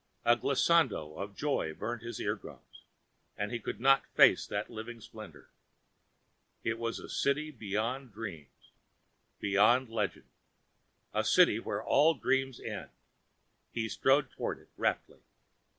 A 0.25 0.35
glissando 0.35 1.15
of 1.15 1.35
joy 1.35 1.75
burned 1.75 2.01
his 2.01 2.19
eardrums, 2.19 2.85
and 3.37 3.51
he 3.51 3.59
could 3.59 3.79
not 3.79 4.07
face 4.15 4.47
that 4.47 4.67
living 4.71 4.99
splendor. 4.99 5.51
It 6.63 6.79
was 6.79 6.97
the 6.97 7.07
city 7.07 7.51
beyond 7.51 8.11
dreams, 8.11 8.71
beyond 9.39 9.89
legend, 9.89 10.25
the 11.13 11.21
city 11.21 11.59
where 11.59 11.83
all 11.83 12.15
dreams 12.15 12.59
end. 12.59 12.89
He 13.71 13.87
strode 13.87 14.31
toward 14.31 14.57
it, 14.57 14.69
raptly. 14.75 15.19